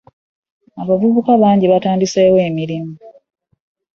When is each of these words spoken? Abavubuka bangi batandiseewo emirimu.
Abavubuka 0.81 1.31
bangi 1.41 1.65
batandiseewo 1.71 2.37
emirimu. 2.49 2.93